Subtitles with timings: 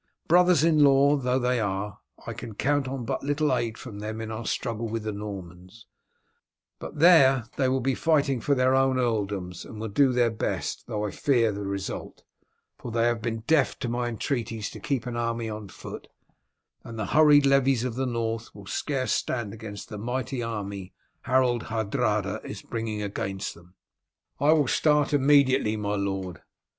[0.27, 4.19] Brothers in law though they are I can count on but little aid from them
[4.19, 5.85] in our struggle with the Normans,
[6.79, 10.87] but there they will be fighting for their own earldoms and will do their best,
[10.87, 12.23] though I fear the result,
[12.79, 16.07] for they have been deaf to my entreaties to keep an army on foot,
[16.83, 20.95] and the hurried levies of the North will scarce stand against the mighty army
[21.25, 23.75] Harold Hardrada is bringing against them."
[24.39, 26.41] "I will start immediately, my lord."